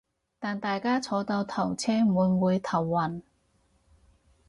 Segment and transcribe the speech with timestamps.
[0.39, 3.21] 但大家坐倒頭車會唔會頭暈